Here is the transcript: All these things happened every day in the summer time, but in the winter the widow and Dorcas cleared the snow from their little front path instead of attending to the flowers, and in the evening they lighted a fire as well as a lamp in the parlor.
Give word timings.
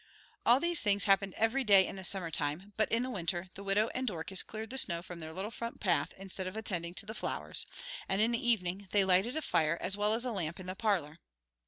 All 0.47 0.59
these 0.59 0.81
things 0.81 1.03
happened 1.03 1.35
every 1.37 1.63
day 1.63 1.85
in 1.85 1.95
the 1.95 2.03
summer 2.03 2.31
time, 2.31 2.73
but 2.75 2.91
in 2.91 3.03
the 3.03 3.09
winter 3.11 3.49
the 3.53 3.63
widow 3.63 3.89
and 3.93 4.07
Dorcas 4.07 4.41
cleared 4.41 4.71
the 4.71 4.79
snow 4.79 5.03
from 5.03 5.19
their 5.19 5.31
little 5.31 5.51
front 5.51 5.79
path 5.79 6.11
instead 6.17 6.47
of 6.47 6.55
attending 6.55 6.95
to 6.95 7.05
the 7.05 7.13
flowers, 7.13 7.67
and 8.09 8.19
in 8.19 8.31
the 8.31 8.49
evening 8.49 8.87
they 8.93 9.03
lighted 9.03 9.37
a 9.37 9.43
fire 9.43 9.77
as 9.79 9.95
well 9.95 10.15
as 10.15 10.25
a 10.25 10.31
lamp 10.31 10.59
in 10.59 10.65
the 10.65 10.73
parlor. 10.73 11.19